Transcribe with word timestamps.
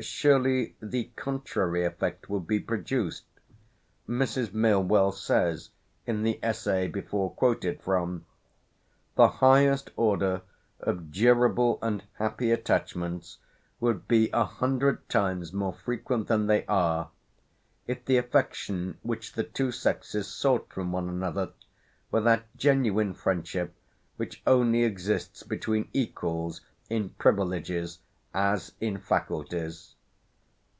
Surely 0.00 0.76
the 0.80 1.10
contrary 1.14 1.84
effect 1.84 2.30
would 2.30 2.46
be 2.46 2.58
produced. 2.58 3.24
Mrs. 4.08 4.50
Mill 4.54 4.82
well 4.82 5.12
says, 5.12 5.70
in 6.06 6.22
the 6.22 6.38
Essay 6.42 6.88
before 6.88 7.32
quoted 7.32 7.82
from: 7.82 8.24
"The 9.16 9.28
highest 9.28 9.90
order 9.96 10.40
of 10.78 11.10
durable 11.12 11.78
and 11.82 12.02
happy 12.14 12.50
attachments 12.50 13.40
would 13.78 14.08
be 14.08 14.30
a 14.32 14.44
hundred 14.44 15.06
times 15.10 15.52
more 15.52 15.74
frequent 15.74 16.28
than 16.28 16.46
they 16.46 16.64
are, 16.64 17.10
if 17.86 18.02
the 18.06 18.16
affection 18.16 18.96
which 19.02 19.34
the 19.34 19.44
two 19.44 19.70
sexes 19.70 20.28
sought 20.28 20.72
from 20.72 20.92
one 20.92 21.10
another 21.10 21.52
were 22.10 22.22
that 22.22 22.44
genuine 22.56 23.12
friendship 23.12 23.74
which 24.16 24.40
only 24.46 24.82
exists 24.82 25.42
between 25.42 25.90
equals 25.92 26.62
in 26.88 27.10
privileges 27.10 27.98
as 28.32 28.70
in 28.80 28.96
faculties." 28.96 29.96